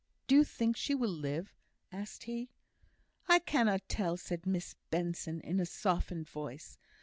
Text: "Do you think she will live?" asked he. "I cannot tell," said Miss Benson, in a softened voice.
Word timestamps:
"Do 0.25 0.33
you 0.33 0.43
think 0.43 0.75
she 0.77 0.95
will 0.95 1.11
live?" 1.11 1.53
asked 1.91 2.23
he. 2.23 2.49
"I 3.27 3.37
cannot 3.37 3.87
tell," 3.87 4.17
said 4.17 4.47
Miss 4.47 4.73
Benson, 4.89 5.41
in 5.41 5.59
a 5.59 5.65
softened 5.67 6.27
voice. 6.27 6.79